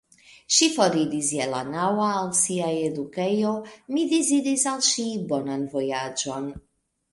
[0.59, 3.53] Ŝi foriris je la naŭa al sia edukejo;
[3.99, 6.53] mi deziris al ŝi bonan vojaĝon.